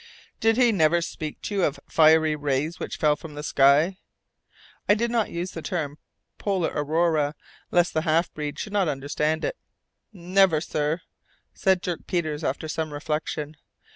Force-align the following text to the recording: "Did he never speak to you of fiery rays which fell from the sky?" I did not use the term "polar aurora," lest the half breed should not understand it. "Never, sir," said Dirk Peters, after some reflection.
"Did 0.39 0.57
he 0.57 0.71
never 0.71 0.99
speak 0.99 1.43
to 1.43 1.53
you 1.53 1.63
of 1.63 1.79
fiery 1.87 2.35
rays 2.35 2.79
which 2.79 2.97
fell 2.97 3.15
from 3.15 3.35
the 3.35 3.43
sky?" 3.43 3.97
I 4.89 4.95
did 4.95 5.11
not 5.11 5.29
use 5.29 5.51
the 5.51 5.61
term 5.61 5.99
"polar 6.39 6.71
aurora," 6.73 7.35
lest 7.69 7.93
the 7.93 8.01
half 8.01 8.33
breed 8.33 8.57
should 8.57 8.73
not 8.73 8.87
understand 8.87 9.45
it. 9.45 9.57
"Never, 10.11 10.59
sir," 10.59 11.01
said 11.53 11.81
Dirk 11.81 12.07
Peters, 12.07 12.43
after 12.43 12.67
some 12.67 12.91
reflection. 12.91 13.57